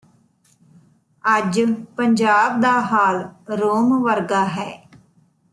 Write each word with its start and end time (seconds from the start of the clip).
ਅੱਜ 1.23 1.59
ਪੰਜਾਬ 1.97 2.59
ਦਾ 2.61 2.71
ਹਾਲ 2.81 3.23
ਰੋਮ 3.57 3.97
ਵਰਗਾ 4.03 4.43
ਹੈ 4.47 4.69